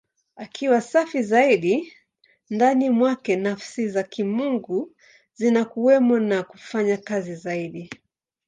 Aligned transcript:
Akiwa 0.35 0.81
safi 0.81 1.23
zaidi, 1.23 1.93
ndani 2.49 2.89
mwake 2.89 3.35
Nafsi 3.35 3.89
za 3.89 4.03
Kimungu 4.03 4.95
zinakuwemo 5.33 6.19
na 6.19 6.43
kufanya 6.43 6.97
kazi 6.97 7.35
zaidi. 7.35 7.89